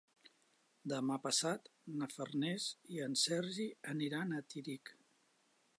[0.93, 1.69] Demà passat
[1.99, 2.67] na Farners
[2.97, 4.95] i en Sergi aniran a Tírig.